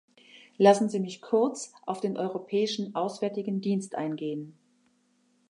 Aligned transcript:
Lassen 0.57 0.89
Sie 0.89 0.99
mich 0.99 1.21
kurz 1.21 1.71
auf 1.85 1.99
den 2.01 2.17
Europäischen 2.17 2.95
Auswärtigen 2.95 3.61
Dienst 3.61 3.93
eingehen. 3.93 4.57